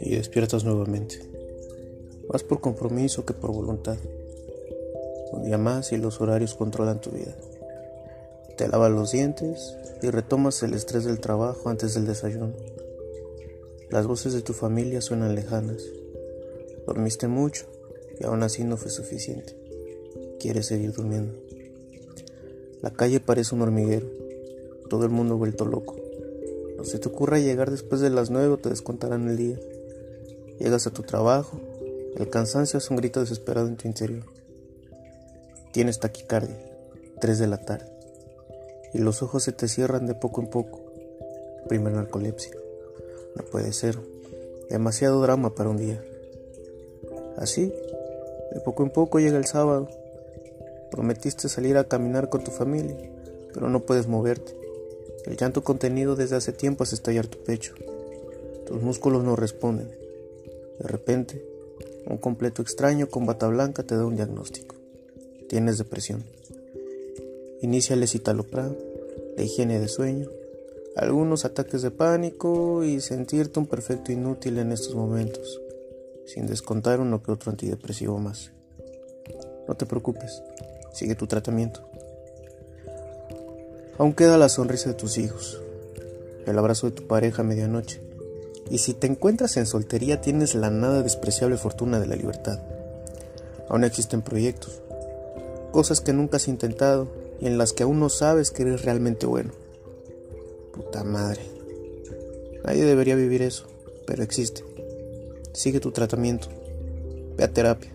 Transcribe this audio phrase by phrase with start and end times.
[0.00, 1.20] Y despiertas nuevamente.
[2.32, 3.96] Más por compromiso que por voluntad.
[5.32, 7.36] Un día más y los horarios controlan tu vida.
[8.56, 12.52] Te lavas los dientes y retomas el estrés del trabajo antes del desayuno.
[13.90, 15.82] Las voces de tu familia suenan lejanas.
[16.86, 17.66] Dormiste mucho
[18.20, 19.56] y aún así no fue suficiente.
[20.38, 21.49] Quieres seguir durmiendo.
[22.82, 24.06] La calle parece un hormiguero.
[24.88, 25.96] Todo el mundo vuelto loco.
[26.76, 29.58] No se te ocurra llegar después de las nueve o te descontarán el día.
[30.58, 31.60] Llegas a tu trabajo.
[32.16, 34.24] El cansancio es un grito desesperado en tu interior.
[35.72, 36.56] Tienes taquicardia.
[37.20, 37.86] Tres de la tarde.
[38.94, 40.80] Y los ojos se te cierran de poco en poco.
[41.68, 42.52] Primer narcolepsia.
[43.36, 43.98] No puede ser.
[44.70, 46.02] Demasiado drama para un día.
[47.36, 47.72] Así,
[48.52, 49.88] de poco en poco llega el sábado.
[50.90, 52.96] Prometiste salir a caminar con tu familia,
[53.52, 54.56] pero no puedes moverte.
[55.26, 57.74] El llanto contenido desde hace tiempo hace estallar tu pecho.
[58.66, 59.90] Tus músculos no responden.
[60.78, 61.44] De repente,
[62.06, 64.76] un completo extraño con bata blanca te da un diagnóstico.
[65.48, 66.24] Tienes depresión.
[67.60, 68.74] Inicia el escitalopram,
[69.36, 70.30] la higiene de sueño,
[70.96, 75.60] algunos ataques de pánico y sentirte un perfecto inútil en estos momentos,
[76.26, 78.52] sin descontar uno que otro antidepresivo más.
[79.68, 80.42] No te preocupes,
[80.92, 81.80] sigue tu tratamiento.
[83.98, 85.60] Aún queda la sonrisa de tus hijos,
[86.46, 88.00] el abrazo de tu pareja a medianoche,
[88.70, 92.58] y si te encuentras en soltería tienes la nada despreciable fortuna de la libertad.
[93.68, 94.80] Aún existen proyectos,
[95.70, 97.08] cosas que nunca has intentado
[97.40, 99.52] y en las que aún no sabes que eres realmente bueno.
[100.72, 101.42] Puta madre.
[102.64, 103.66] Nadie debería vivir eso,
[104.06, 104.64] pero existe.
[105.52, 106.48] Sigue tu tratamiento.
[107.36, 107.90] Ve a terapia.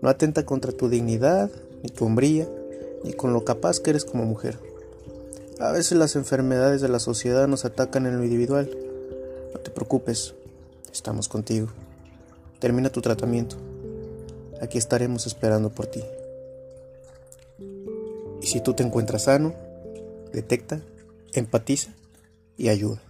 [0.00, 1.50] No atenta contra tu dignidad,
[1.82, 2.48] ni tu hombría,
[3.04, 4.58] ni con lo capaz que eres como mujer.
[5.60, 8.70] A veces las enfermedades de la sociedad nos atacan en lo individual.
[9.52, 10.34] No te preocupes,
[10.92, 11.68] estamos contigo.
[12.60, 13.56] Termina tu tratamiento.
[14.60, 16.02] Aquí estaremos esperando por ti.
[18.40, 19.54] Y si tú te encuentras sano,
[20.32, 20.80] detecta
[21.32, 21.90] empatiza
[22.56, 23.00] y ayuda.